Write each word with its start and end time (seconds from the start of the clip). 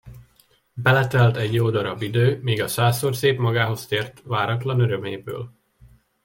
Beletelt 0.73 1.37
egy 1.37 1.53
jó 1.53 1.69
darab 1.69 2.01
idő, 2.01 2.39
míg 2.41 2.61
a 2.61 2.67
százszorszép 2.67 3.39
magához 3.39 3.85
tért 3.87 4.21
váratlan 4.23 4.79
öröméből. 4.79 5.53